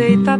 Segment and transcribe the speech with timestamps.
[0.00, 0.39] aceita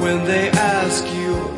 [0.00, 1.57] when they ask you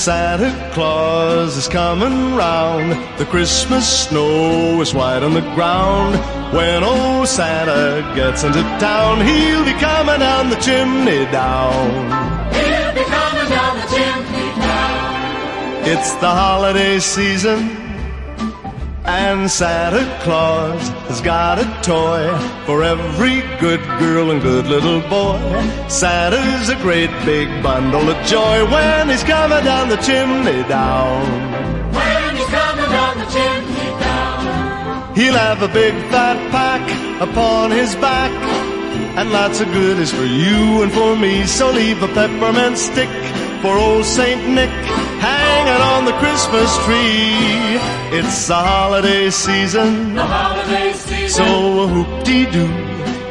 [0.00, 2.92] Santa Claus is coming round.
[3.18, 6.14] The Christmas snow is white on the ground.
[6.56, 11.90] When old Santa gets into town, he'll be coming down the chimney down.
[12.50, 15.84] He'll be coming down the chimney down.
[15.84, 17.58] It's the holiday season.
[19.04, 22.22] And Santa Claus has got a toy
[22.66, 25.40] for every good girl and good little boy.
[25.88, 31.26] Santa's a great big bundle of joy when he's coming down the chimney down.
[31.90, 35.16] When he's coming down the chimney down.
[35.16, 36.86] He'll have a big fat pack
[37.20, 38.30] upon his back.
[39.18, 41.44] And lots of goodies for you and for me.
[41.44, 43.10] So leave a peppermint stick
[43.62, 44.70] for old Saint Nick
[45.20, 47.60] hanging on the Christmas tree.
[48.16, 50.14] It's the holiday season.
[50.14, 50.89] The holiday
[52.30, 52.66] whoop-dee-doo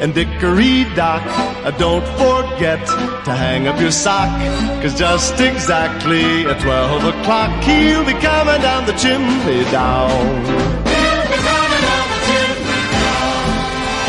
[0.02, 1.24] and dickory-dock.
[1.66, 2.86] Uh, don't forget
[3.26, 4.30] to hang up your sock.
[4.82, 10.10] Cause just exactly at 12 o'clock, he'll be coming down the chimney down.
[10.88, 13.44] He'll be coming down the chimney down.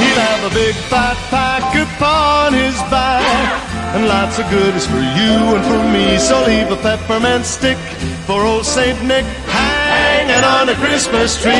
[0.00, 3.66] He'll have a big fat pack upon his back.
[3.94, 6.18] And lots of goodies for you and for me.
[6.18, 7.78] So leave a peppermint stick
[8.26, 9.26] for old Saint Nick
[10.30, 11.52] hanging on a Christmas tree.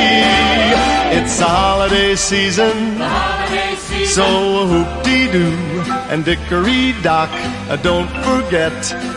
[1.17, 2.99] It's the holiday season.
[2.99, 4.07] The holiday season.
[4.07, 5.57] So whoop-dee-doo
[6.11, 7.31] and dickory-dock,
[7.69, 8.73] uh, don't forget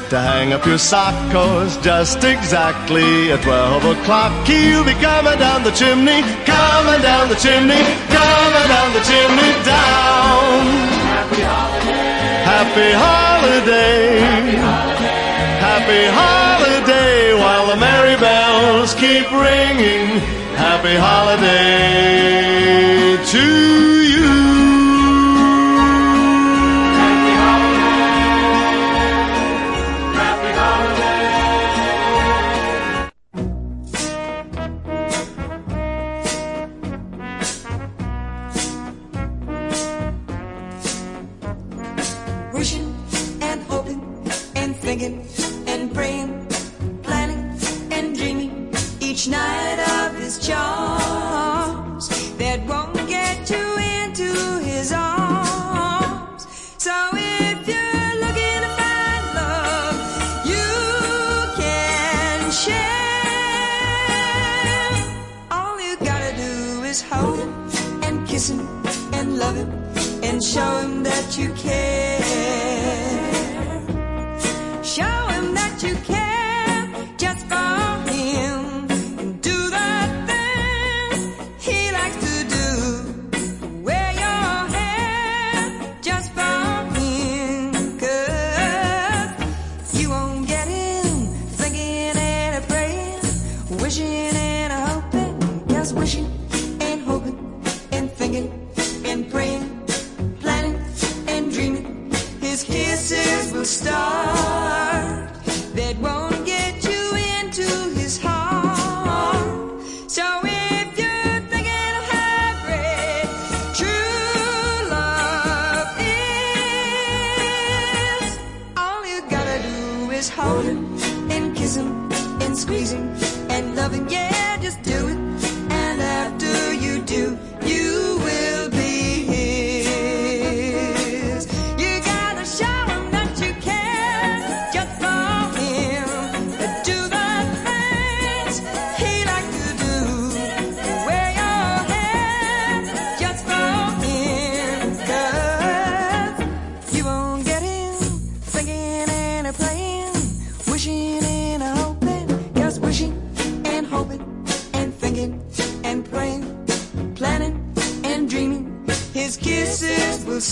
[0.09, 5.63] to hang up your sock, cause just exactly at 12 o'clock, he'll be coming down
[5.63, 10.65] the chimney, coming down the chimney, coming down the chimney down.
[11.13, 12.13] Happy holiday.
[12.53, 14.19] Happy holiday.
[14.19, 14.92] Happy holiday.
[15.83, 20.21] Happy holiday while the merry bells keep ringing.
[20.55, 21.41] Happy holiday
[23.25, 23.92] to
[70.33, 72.19] and show him that you care.
[74.83, 76.22] Show him that you care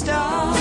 [0.03, 0.60] kisses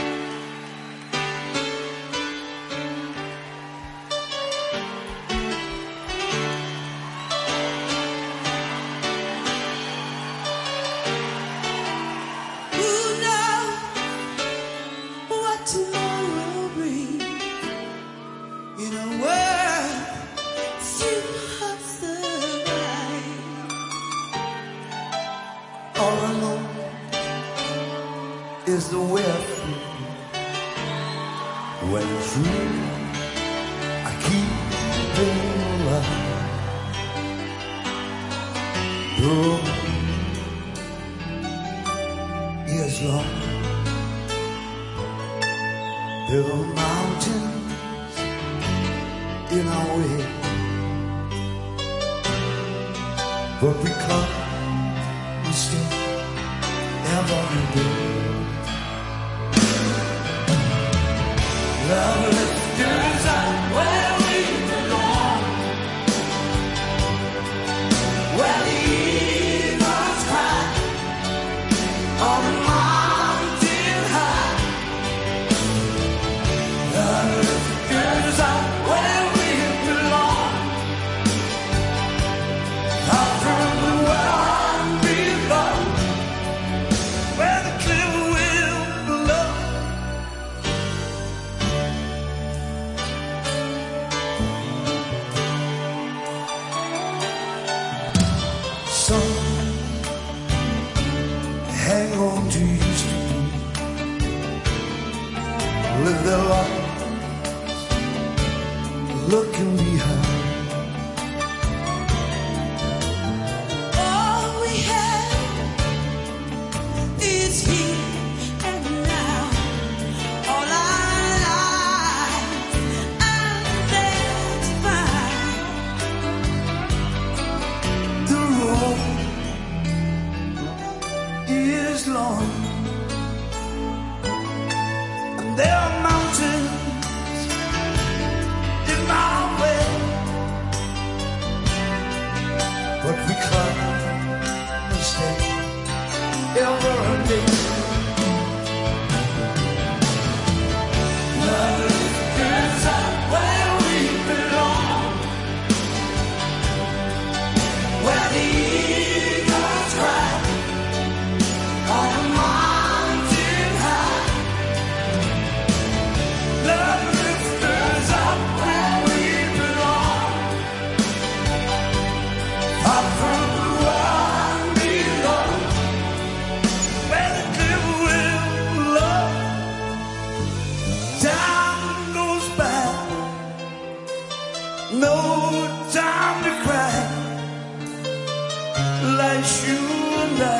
[189.17, 189.79] like you
[190.23, 190.51] and I.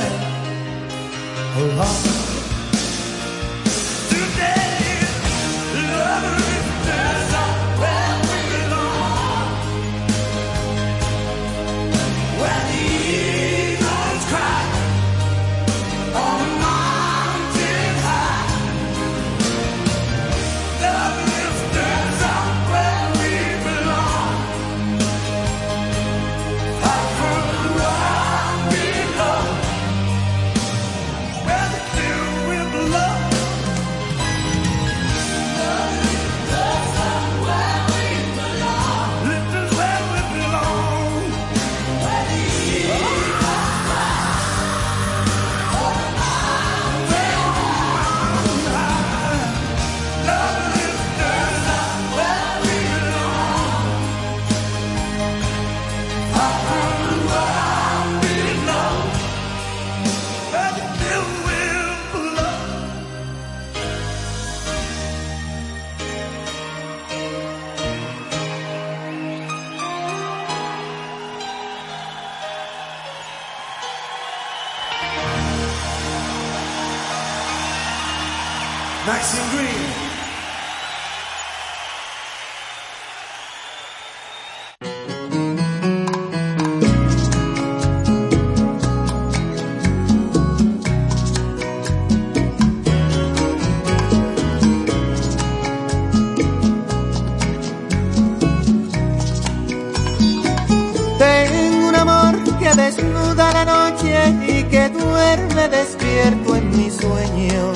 [105.70, 107.74] despierto en mi sueño.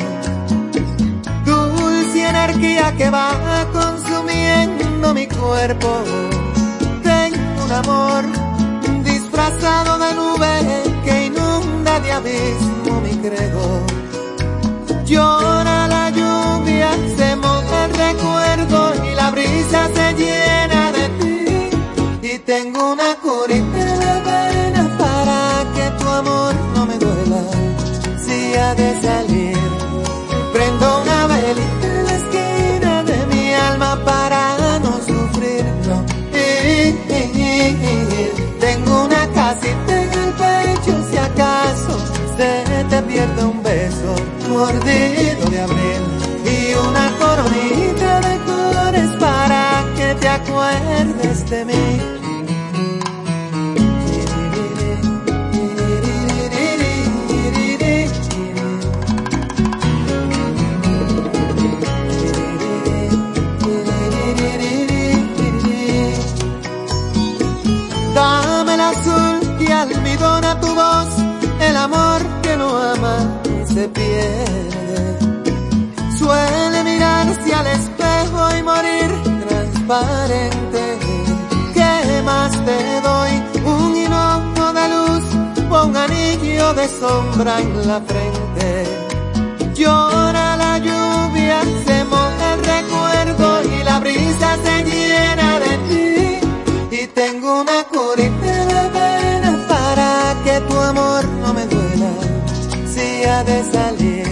[1.45, 5.89] Dulce energía que va consumiendo mi cuerpo.
[7.03, 8.23] Tengo un amor
[9.03, 10.53] disfrazado de nube
[11.03, 13.81] que inunda de abismo mi credo.
[15.05, 20.04] Llora la lluvia, se moja el recuerdo y la brisa se
[28.77, 29.57] de salir.
[30.53, 35.97] Prendo una velita en la esquina de mi alma para no sufrirlo.
[36.33, 36.91] Y,
[38.59, 41.97] tengo una casita en el pecho si acaso
[42.37, 44.15] se te pierde un beso
[44.49, 46.03] mordido de abril
[46.45, 52.24] y una coronita de flores para que te acuerdes de mí.
[74.15, 75.17] Pierde.
[76.17, 79.09] Suele mirarse al espejo y morir
[79.47, 80.99] transparente.
[81.73, 83.31] ¿Qué más te doy?
[83.65, 85.25] Un hinojo de luz
[85.69, 88.69] o un anillo de sombra en la frente.
[89.73, 96.97] Llora la lluvia, se moja el recuerdo y la brisa se llena de ti.
[97.01, 101.24] Y tengo una curita de pena para que tu amor
[103.25, 104.27] de salir.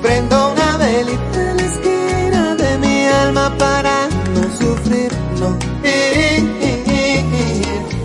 [0.00, 5.58] Prendo una velita en la esquina de mi alma para no sufrir, no.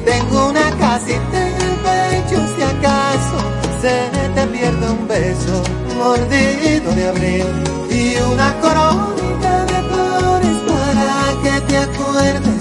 [0.05, 3.37] Tengo una casita en el pecho si acaso
[3.81, 3.95] se
[4.33, 5.61] te pierde un beso
[5.95, 7.45] mordido de abril
[7.91, 12.60] y una coronita de flores para que te acuerdes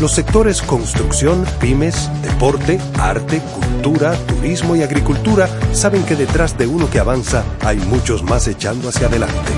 [0.00, 6.88] Los sectores construcción, pymes, deporte, arte, cultura, turismo y agricultura saben que detrás de uno
[6.88, 9.52] que avanza hay muchos más echando hacia adelante.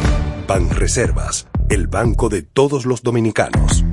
[0.49, 3.85] Banreservas, el banco de todos los dominicanos.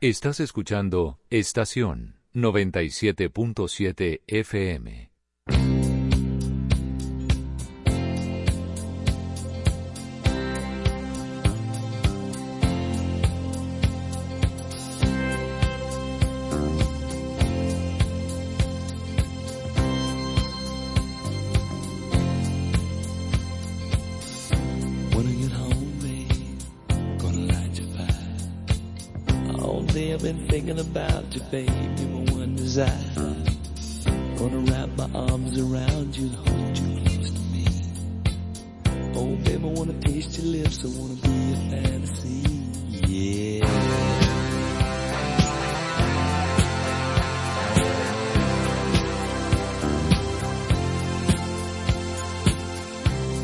[0.00, 5.13] Estás escuchando Estación 97.7 FM.
[30.24, 32.88] Been thinking about you, you're my one desire.
[34.38, 37.66] Gonna wrap my arms around you and hold you close to me.
[39.14, 42.42] Oh, babe, I wanna taste your lips, I wanna be your fantasy,
[43.06, 43.66] yeah.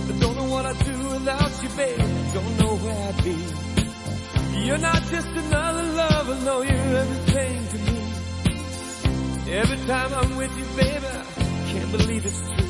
[0.08, 1.98] I don't know what I'd do without you, babe.
[2.32, 3.59] Don't know where I'd be.
[4.66, 7.98] You're not just another lover, no, you're everything to me.
[9.52, 11.24] Every time I'm with you, baby, I
[11.72, 12.66] can't believe it's true.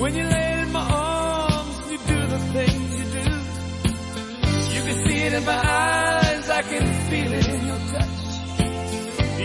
[0.00, 3.26] When you lay in my arms, you do the things you do.
[4.74, 8.16] You can see it in my eyes, I can feel it in your touch.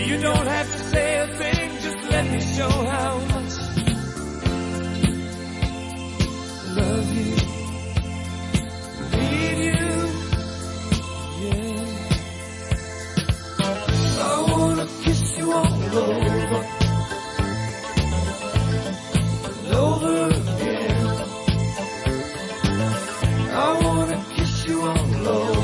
[0.08, 3.52] You don't have to say a thing, just let me show how much
[6.64, 7.36] I love you.
[9.18, 9.81] Need you,
[15.94, 16.64] all
[19.74, 21.06] over, again.
[23.54, 25.61] I wanna kiss you all over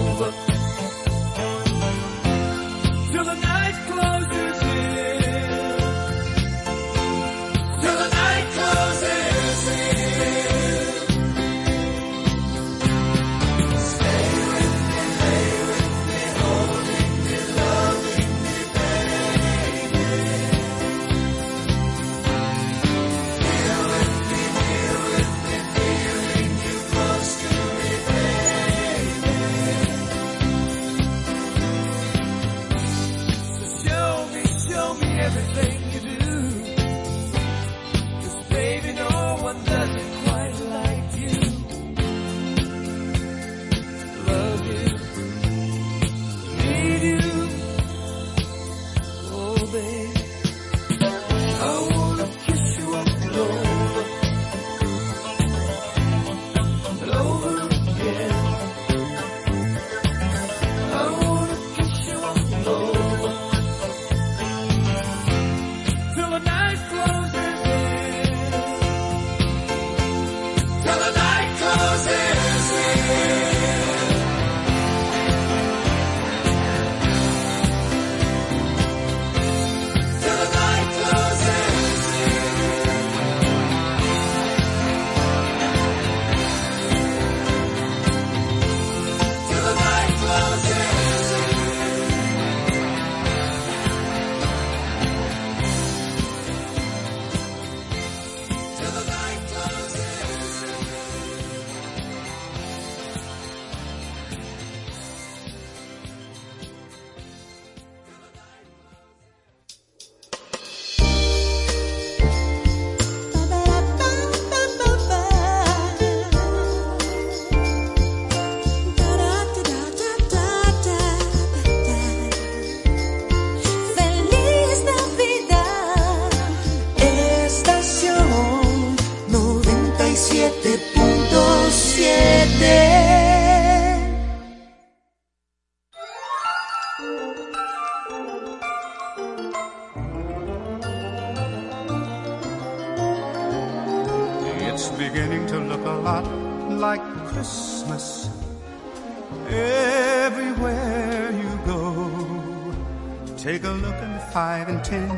[154.85, 155.09] ten,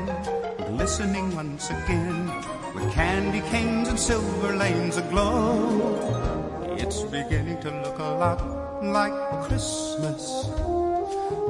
[0.77, 2.27] glistening once again
[2.75, 6.77] with candy canes and silver lanes aglow.
[6.77, 8.41] It's beginning to look a lot
[8.83, 9.13] like
[9.45, 10.49] Christmas.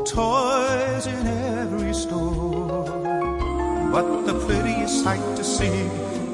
[0.07, 2.85] Toys in every store.
[3.93, 5.89] But the prettiest sight to see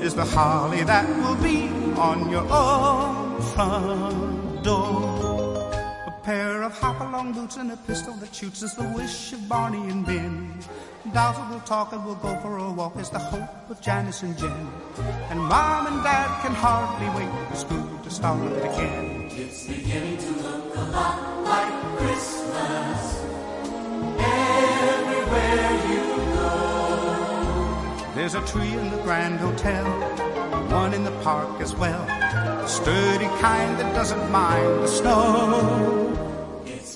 [0.04, 5.70] is the holly that will be on your own front door.
[6.06, 6.72] A pair of
[7.16, 10.52] hop-along boots and a pistol that shoots is the wish of Barney and Ben.
[11.14, 14.36] Dolls will talk and we'll go for a walk is the hope of Janice and
[14.36, 14.68] Jen.
[15.30, 19.30] And Mom and Dad can hardly wait for school to start again.
[19.30, 23.24] It's beginning to look a lot like Christmas
[24.20, 26.02] everywhere you
[26.34, 28.12] go.
[28.14, 29.84] There's a tree in the Grand Hotel,
[30.70, 32.04] one in the park as well.
[32.06, 36.25] The sturdy kind that doesn't mind the snow.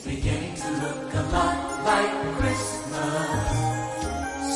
[0.02, 3.52] It's beginning to look a lot like Christmas.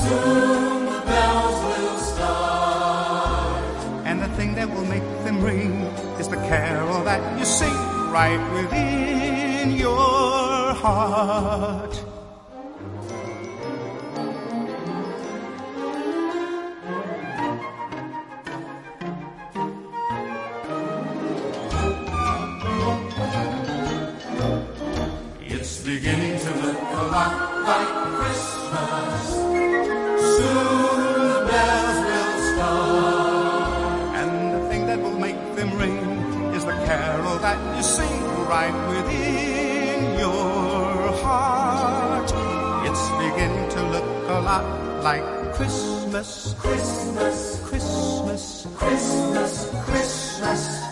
[0.01, 3.85] Soon the bells will start.
[4.07, 5.83] And the thing that will make them ring
[6.19, 7.77] is the carol that you sing
[8.11, 11.95] right within your heart.
[45.55, 50.84] Christmas, Christmas, Christmas, Christmas, Christmas.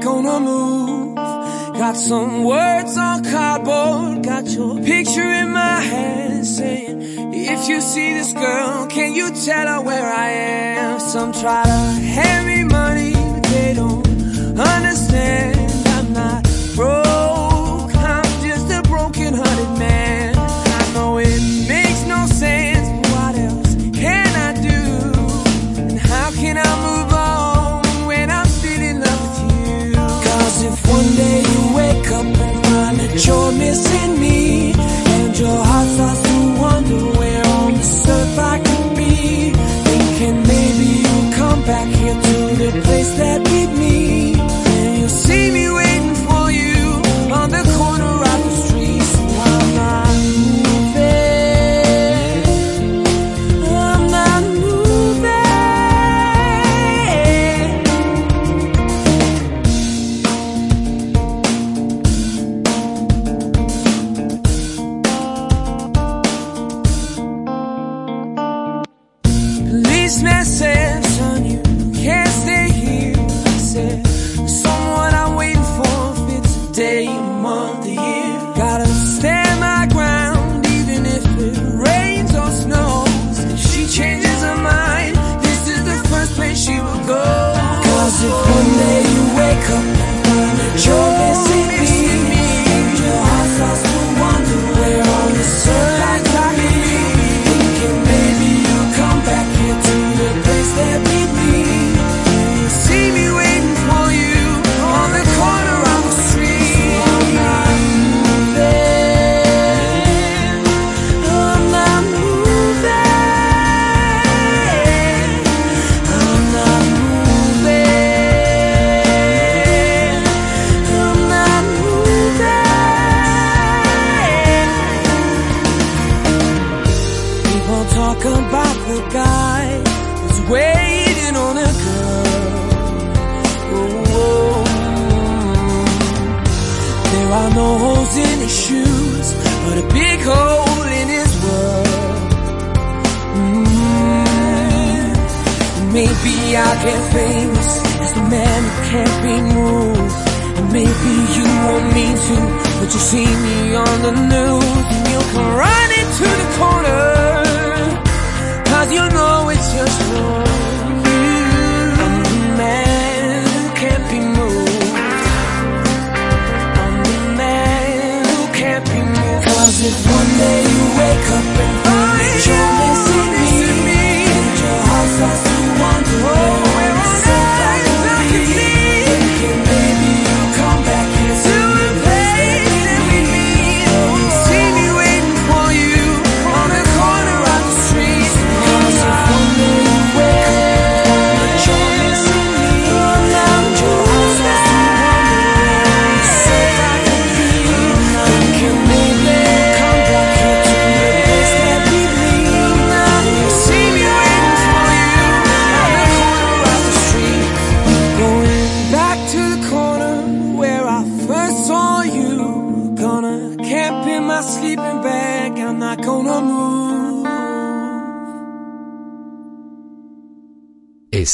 [0.00, 1.14] gonna move.
[1.16, 7.00] Got some words on cardboard, got your picture in my hand saying,
[7.32, 11.00] if you see this girl, can you tell her where I am?
[11.00, 11.69] Some try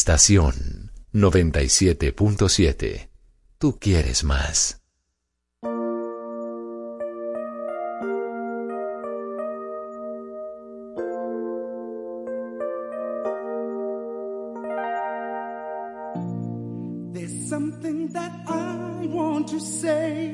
[0.07, 3.09] Estación 97.7.
[3.59, 4.81] Tú quieres más.
[17.13, 20.31] There's something that I want to say,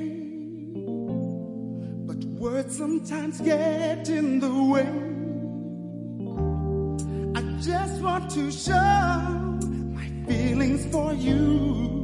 [2.06, 4.86] but words sometimes get in the way.
[7.34, 9.51] I just want to show.
[10.32, 12.01] feelings for you.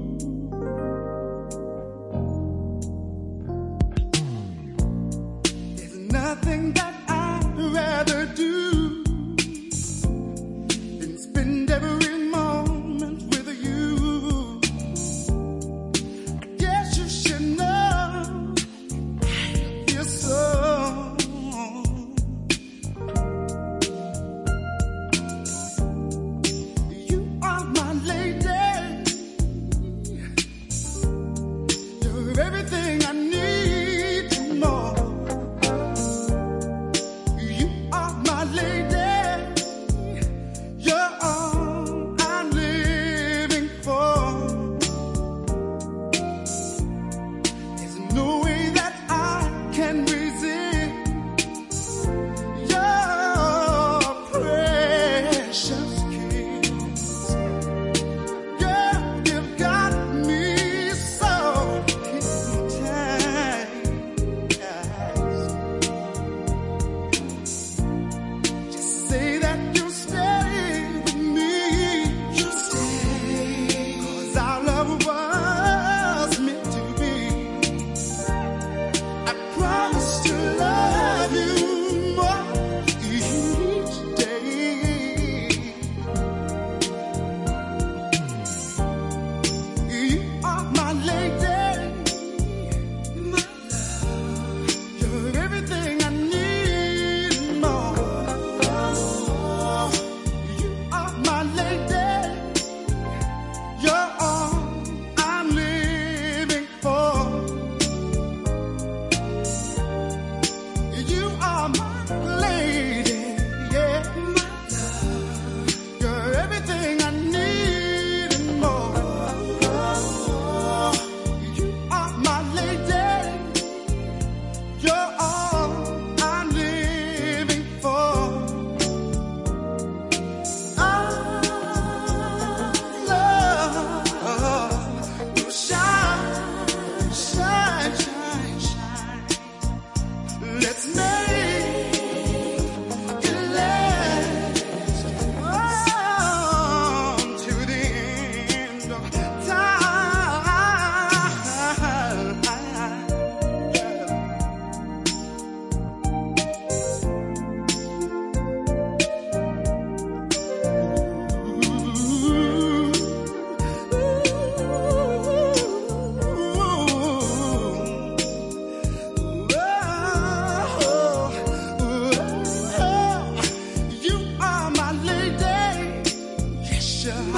[177.05, 177.38] picture.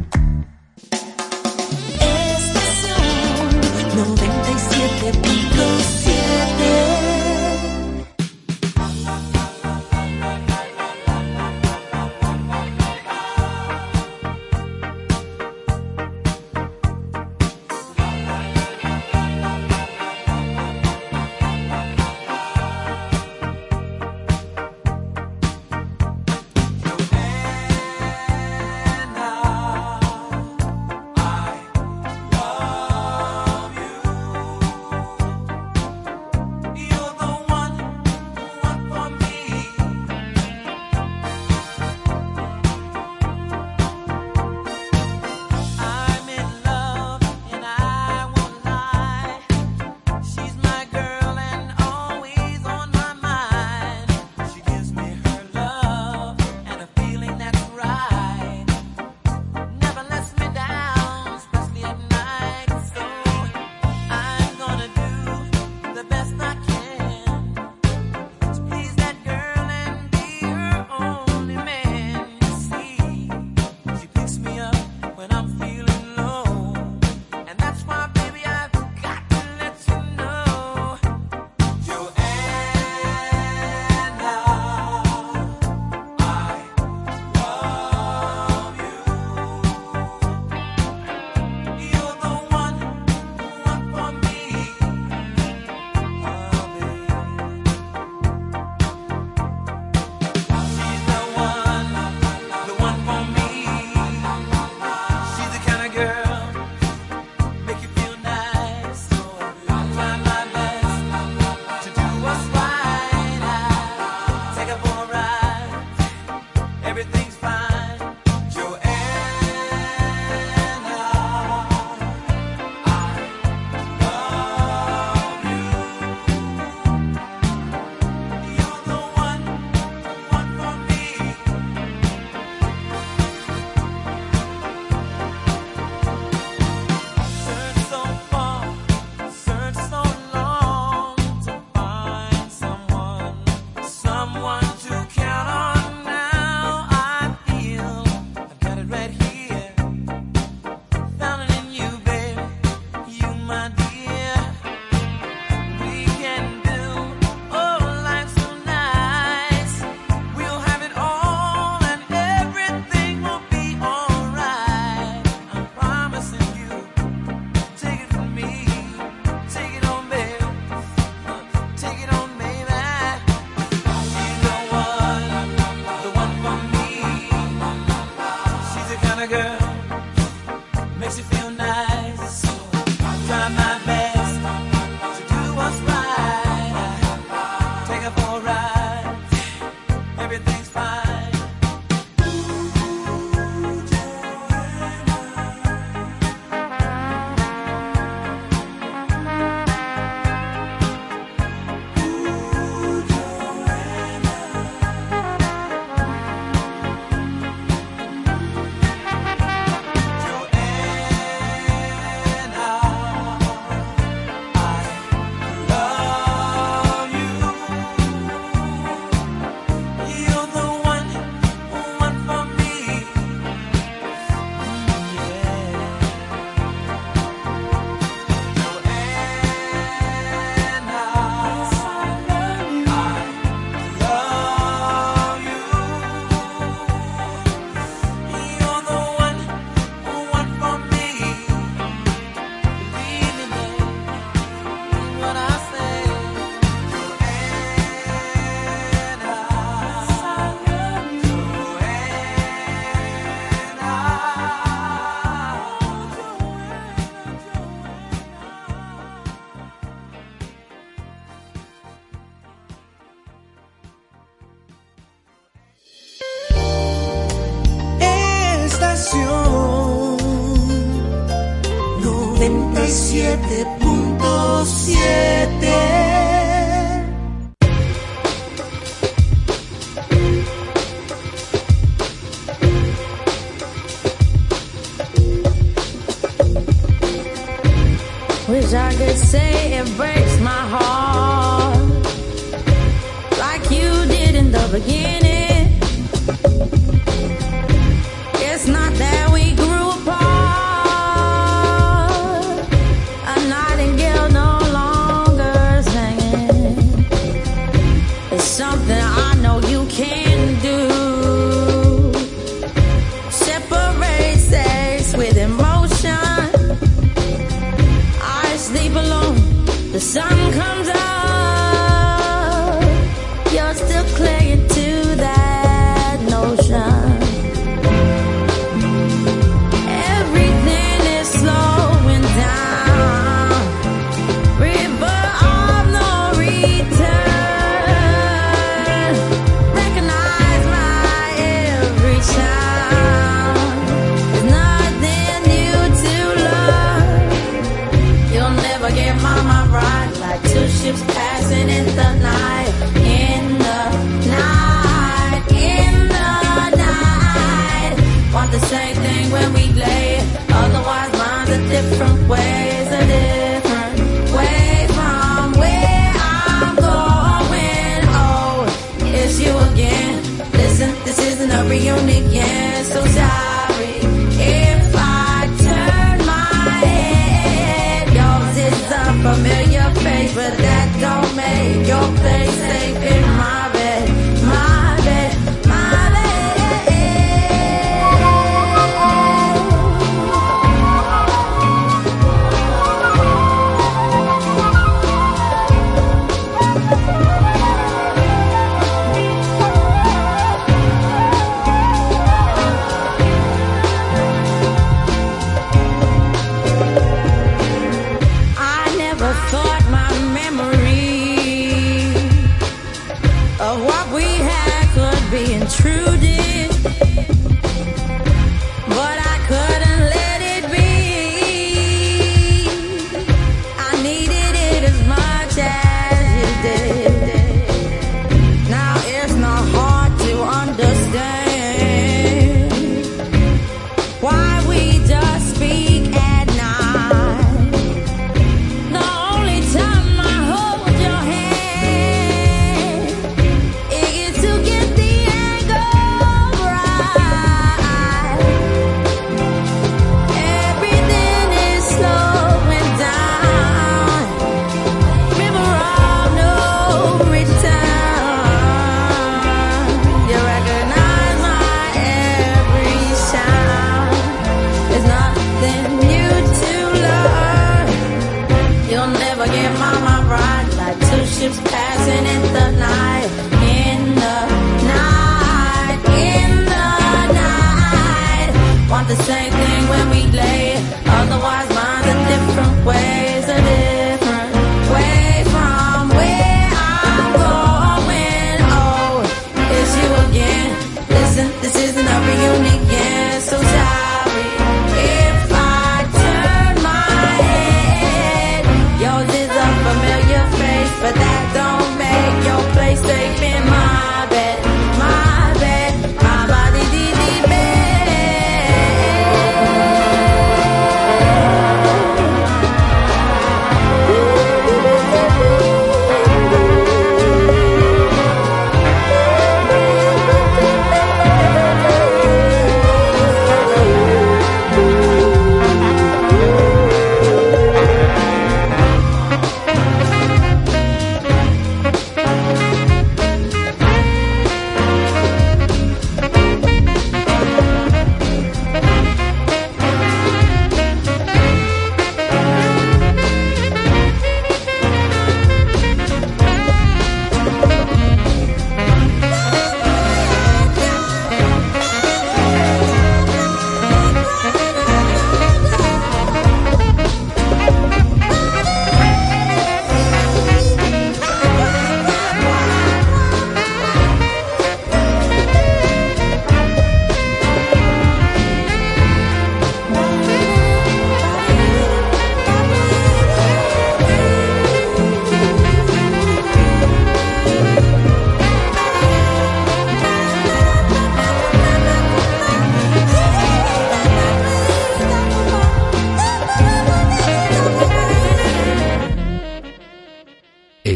[116.91, 117.70] Everything's fine.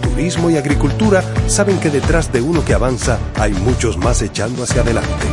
[0.00, 4.82] turismo y agricultura saben que detrás de uno que avanza hay muchos más echando hacia
[4.82, 5.26] adelante.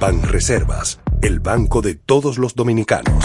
[0.00, 3.21] Banreservas, el banco de todos los dominicanos.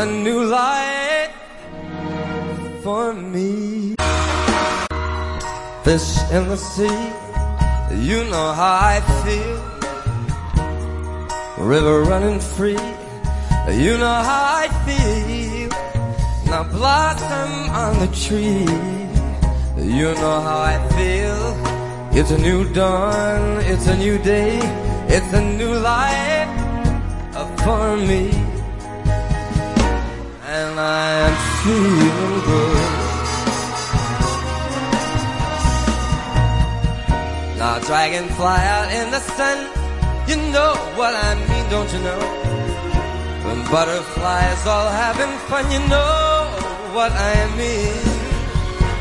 [0.00, 1.30] A new light
[2.82, 3.94] for me.
[5.84, 7.00] Fish in the sea.
[8.08, 9.58] You know how I feel.
[11.72, 12.82] River running free.
[13.84, 15.68] You know how I feel.
[16.50, 17.52] Now blossom
[17.82, 18.72] on the tree.
[19.98, 21.42] You know how I feel.
[22.18, 24.58] It's a new dawn, it's a new day,
[25.16, 26.48] it's a new life
[27.36, 28.49] uh, for me.
[30.80, 32.90] I'm feeling good.
[37.58, 39.58] Now dragonfly out in the sun,
[40.30, 42.22] you know what I mean, don't you know?
[43.46, 46.48] When butterflies all having fun, you know
[46.96, 48.00] what I mean.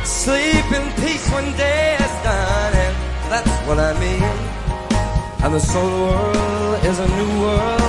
[0.04, 2.96] Sleep in peace when day is done, and
[3.32, 4.36] that's what I mean.
[5.44, 7.82] And the soul world is a new world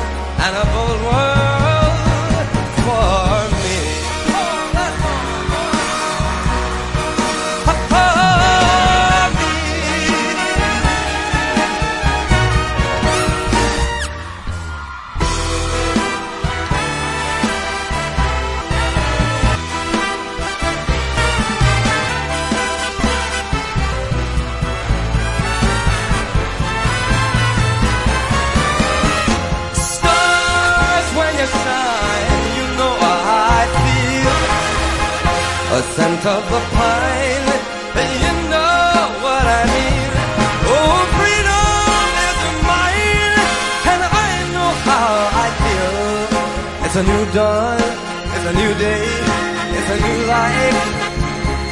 [0.45, 1.60] and a bold world
[36.21, 37.49] Scent of the pine,
[38.01, 40.11] and you know what I mean.
[40.69, 43.37] Oh, freedom is mine,
[43.93, 45.09] and I know how
[45.45, 45.97] I feel.
[46.85, 47.81] It's a new dawn,
[48.35, 49.05] it's a new day,
[49.77, 50.89] it's a new life.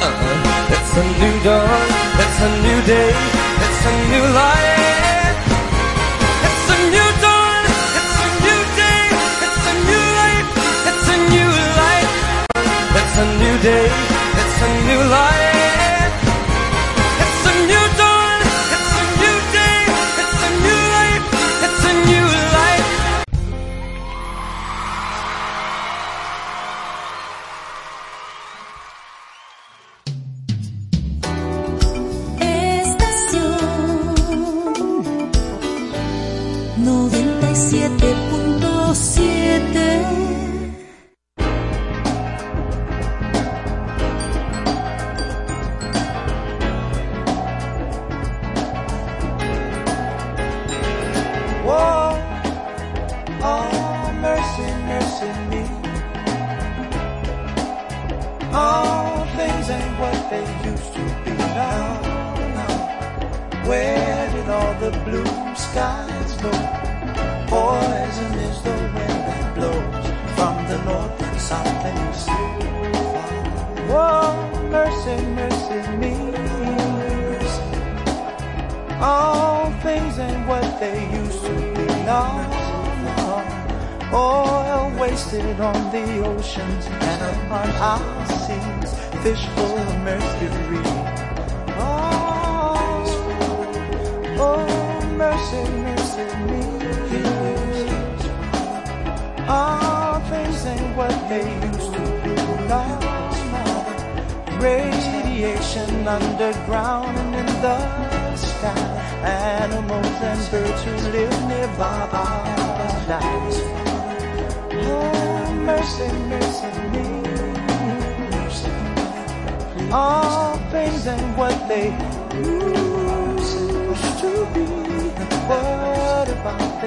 [0.01, 1.87] Uh, it's a new dawn,
[2.23, 3.11] it's a new day,
[3.65, 5.37] it's a new life.
[6.47, 7.63] It's a new dawn,
[7.99, 9.03] it's a new day,
[9.45, 10.47] it's a new life,
[10.89, 11.49] it's a new
[11.81, 12.11] life.
[12.97, 14.08] It's a new day,
[14.61, 15.38] a new life.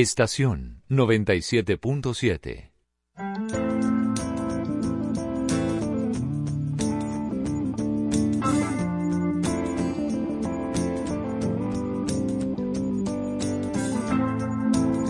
[0.00, 2.70] Estación 97.7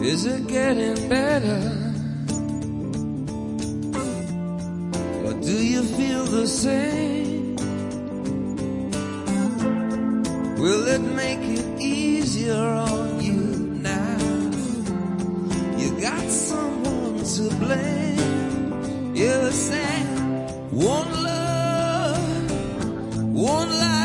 [0.03, 1.61] Is it getting better?
[5.27, 7.57] Or do you feel the same?
[10.57, 12.88] Will it make it easier?
[17.39, 19.15] to blame.
[19.15, 20.09] You're the same.
[20.73, 22.51] One love,
[23.33, 23.98] one life.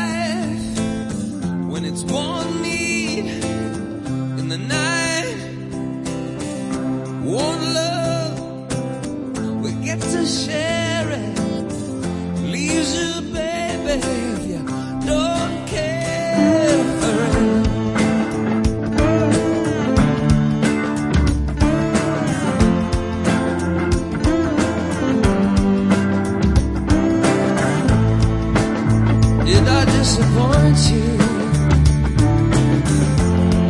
[30.16, 31.06] disappoint you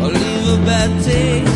[0.05, 1.54] or leave a bad taste.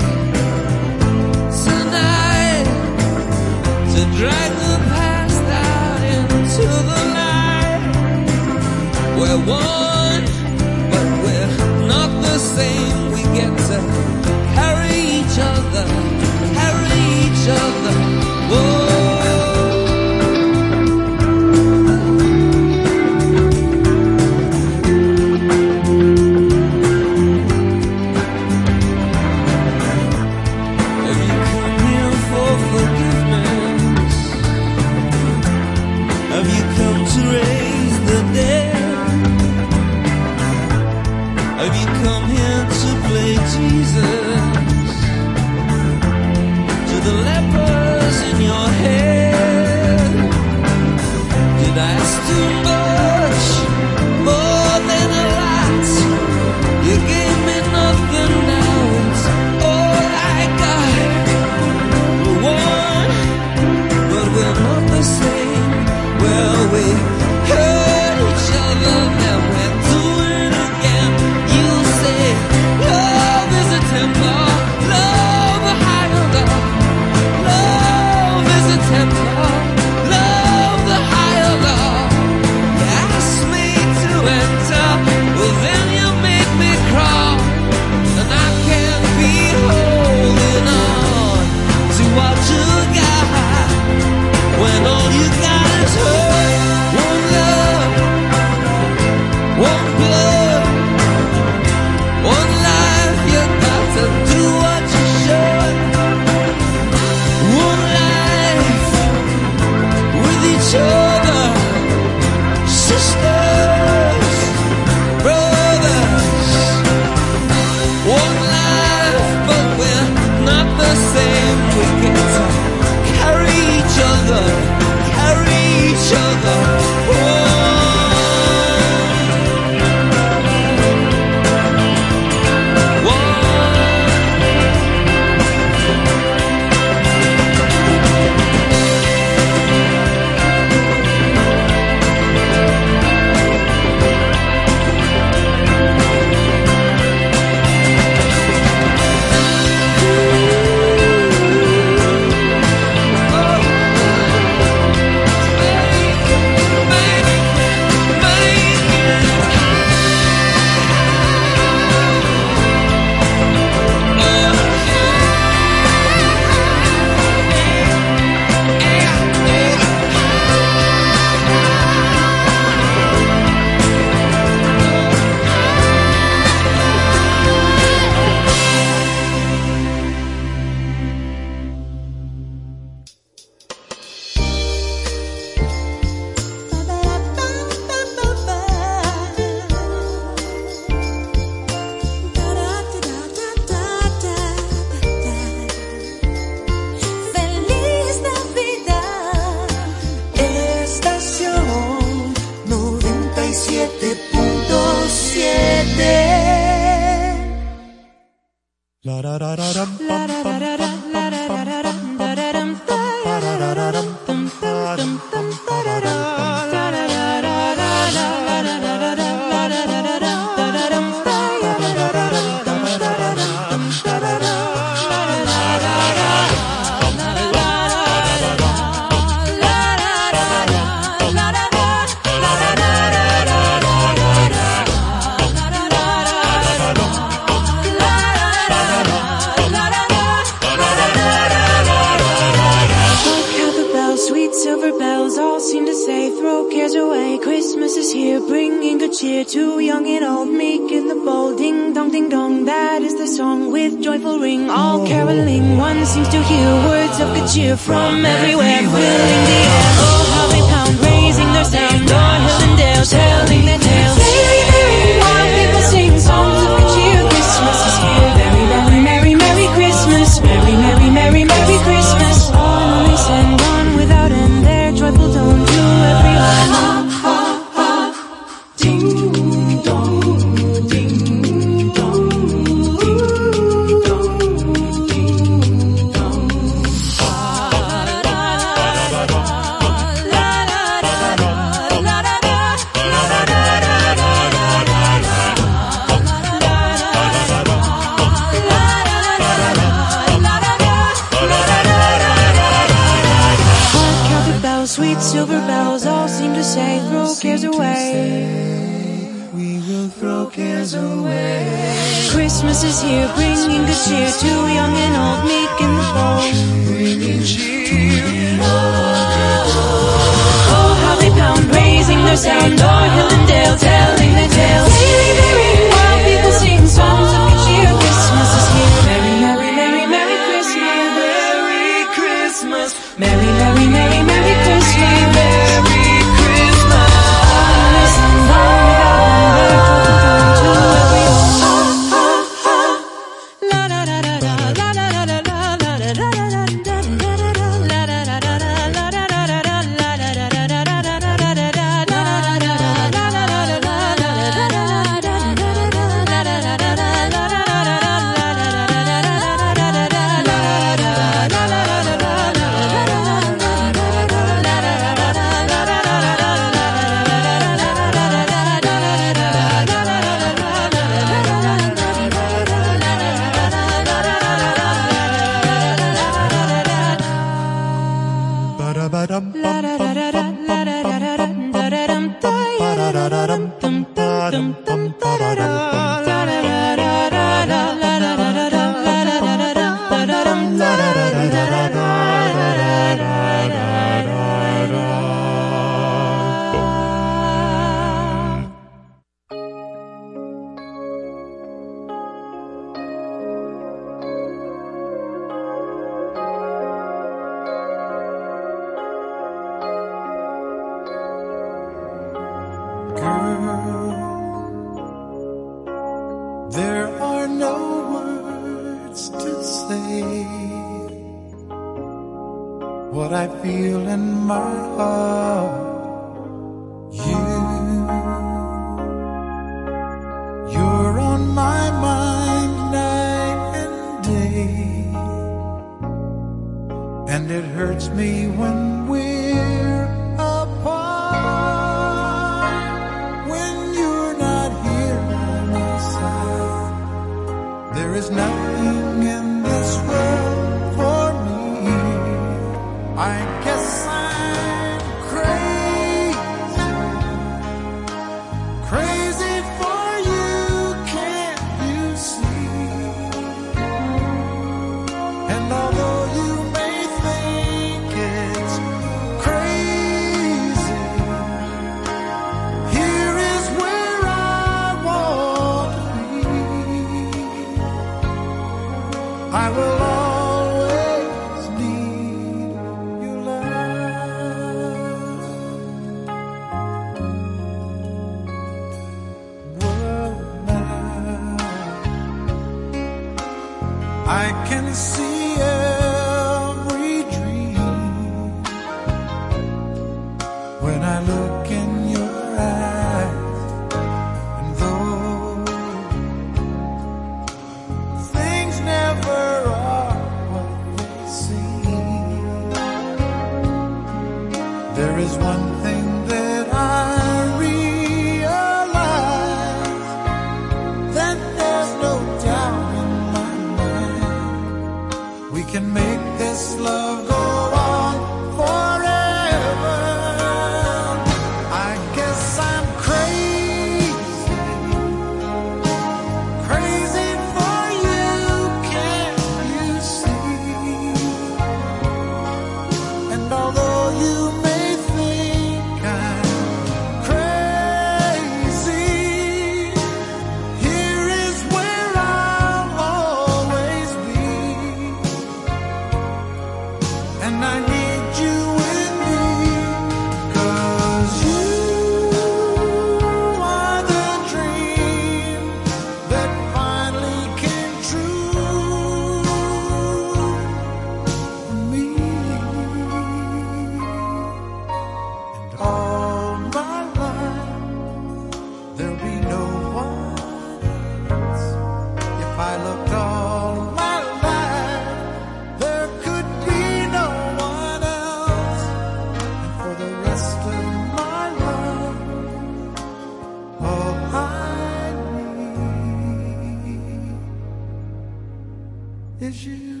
[599.41, 600.00] is you.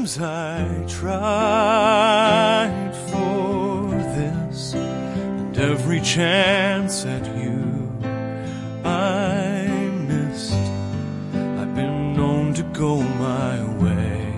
[0.00, 1.72] times I tried
[3.10, 7.92] for this, and every chance at you
[8.82, 9.66] I
[10.08, 10.54] missed.
[11.34, 14.32] I've been known to go my way,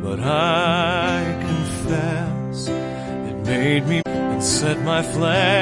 [0.00, 5.57] but I confess it made me and set my flag.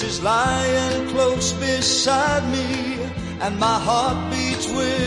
[0.00, 2.98] She's lying close beside me,
[3.40, 5.05] and my heart beats with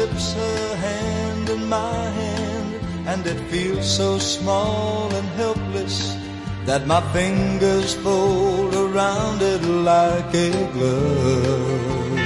[0.00, 2.74] slips her hand in my hand
[3.06, 6.16] and it feels so small and helpless
[6.64, 12.18] that my fingers fold around it like a glove.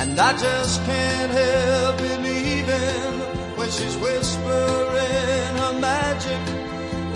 [0.00, 3.14] And I just can't help believing
[3.56, 6.42] when she's whispering her magic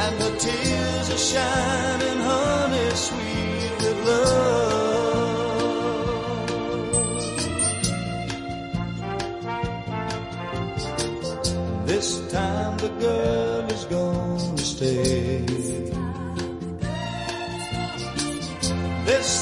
[0.03, 4.70] and her tears are shining honey sweet with love.
[14.81, 14.89] This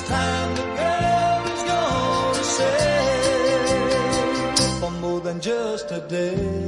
[0.08, 3.20] time the girl is gonna stay
[4.80, 6.67] for more than just a day.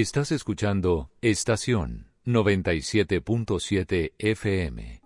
[0.00, 5.00] Estás escuchando Estación 97.7 FM.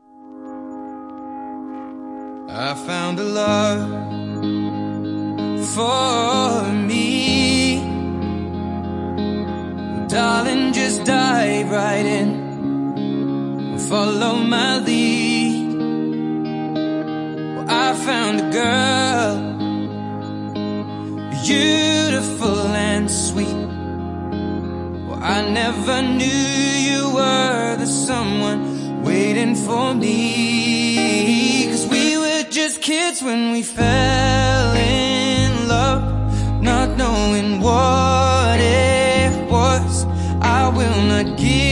[2.47, 3.89] I found a love
[5.75, 7.81] for me.
[10.11, 13.79] Darling, just dive right in.
[13.89, 15.75] Follow my lead.
[17.57, 19.39] Well, I found a girl,
[21.47, 23.52] beautiful and sweet.
[25.33, 26.27] I never knew
[26.89, 31.69] you were the someone waiting for me.
[31.71, 36.03] Cause we were just kids when we fell in love,
[36.63, 40.05] not knowing what it was.
[40.43, 41.72] I will not give